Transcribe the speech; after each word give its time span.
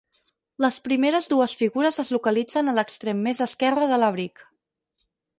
Les 0.63 0.77
primeres 0.85 1.27
dues 1.33 1.51
figures 1.59 1.99
es 2.03 2.09
localitzen 2.15 2.71
a 2.71 2.73
l'extrem 2.77 3.21
més 3.27 3.43
esquerre 3.47 3.85
de 3.93 3.99
l'abric. 4.05 4.43